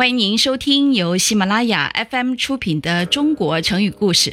[0.00, 4.30] 欢迎您收听由喜马拉雅 FM 出品的《中国成语故事》，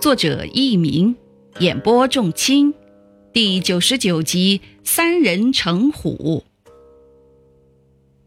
[0.00, 1.14] 作者佚名，
[1.58, 2.72] 演播仲卿，
[3.30, 6.42] 第九十九集《三人成虎》。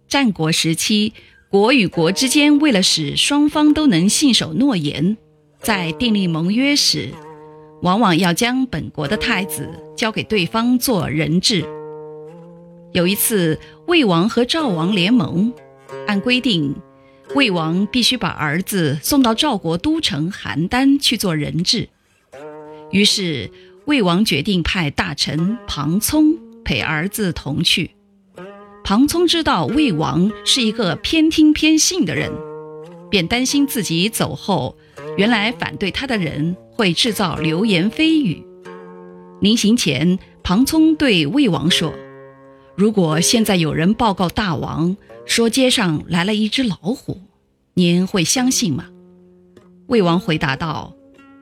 [0.08, 1.14] 战国时期，
[1.50, 5.18] 国与国之间为了使双方都能信守诺言，
[5.60, 7.10] 在订立盟约时，
[7.82, 11.66] 往往要将本国的太子交给对方做人质。
[12.92, 15.52] 有一次，魏王和赵王联盟。
[16.08, 16.76] 按规定，
[17.36, 21.90] 魏王必须把儿子送到赵国都城邯郸去做人质。
[22.92, 23.52] 于是，
[23.86, 27.92] 魏王决定派大臣庞聪陪儿子同去。
[28.84, 32.32] 庞聪知道魏王是一个偏听偏信的人，
[33.10, 34.78] 便担心自己走后，
[35.18, 38.42] 原来反对他的人会制造流言蜚语。
[39.42, 41.94] 临行前，庞聪对魏王说
[42.78, 47.20] ：“如果现在有人报告大王，”说街上来了一只老虎，
[47.74, 48.86] 您会相信吗？
[49.88, 50.96] 魏王回答道：“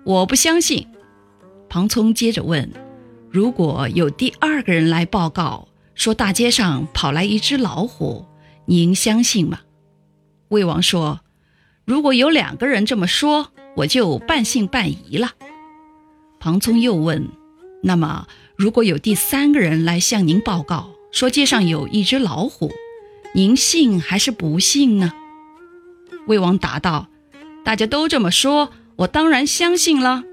[0.05, 0.87] 我不相信。”
[1.69, 2.71] 庞聪接着问
[3.29, 8.25] ：“如果有第二个人来报告，说大街上跑来一只老虎，
[8.65, 9.59] 您相信吗？”
[10.49, 11.19] 魏王说
[11.85, 15.33] ：“如果有两个人这么说，我就半信半疑了。”
[16.39, 17.27] 庞聪又问
[17.83, 18.25] ：“那么，
[18.55, 22.73] 如果有第三个人来向您报告，说街上有一只老虎？”
[23.33, 25.13] 您信还是不信呢？
[26.27, 27.07] 魏王答道
[27.63, 30.25] ：“大家都这么说，我当然相信了。”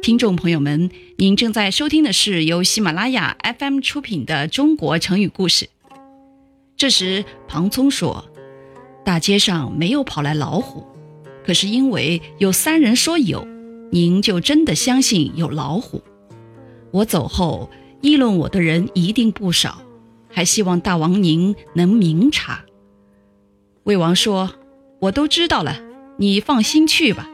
[0.00, 5.66] 听众朋友们，您正在收听的是由喜马拉雅 FM 出品的《中国成语故事》。
[6.76, 8.24] 这时，庞聪说
[9.04, 10.86] ：“大街上没有跑来老虎，
[11.44, 13.44] 可是因为有三人说有，
[13.90, 16.00] 您就真的相信有老虎。
[16.92, 17.68] 我走后，
[18.00, 19.82] 议论我的人一定不少。”
[20.30, 22.64] 还希望大王您能明察。
[23.84, 24.54] 魏王说
[25.00, 25.80] ：“我都知道了，
[26.18, 27.28] 你放心去吧。”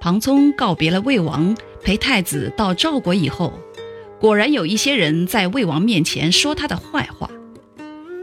[0.00, 3.52] 庞聪告别了魏王，陪太子到赵国以后，
[4.18, 7.30] 果然有一些人在魏王面前说他的坏话。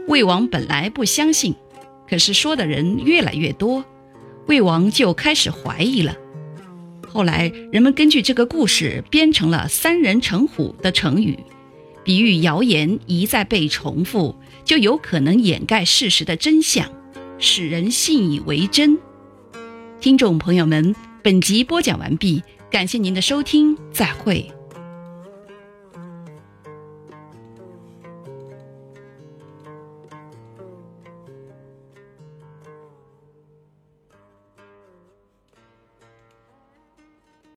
[0.08, 1.54] 魏王本来不相信，
[2.08, 3.84] 可是说的人越来越多，
[4.46, 6.16] 魏王就开始怀疑了。
[7.06, 11.38] 后来人们根据这个故事编成了“三人成虎”的成语。
[12.08, 16.90] 比喻谣言一再被重复，就有可能掩盖事实的真相，
[17.38, 18.96] 使人信以为真。
[20.00, 24.50] 听众朋友们，本集播讲完毕，感谢您的收听，再会。